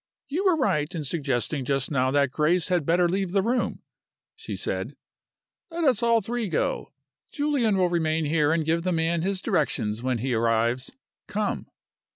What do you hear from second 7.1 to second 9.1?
Julian will remain here and give the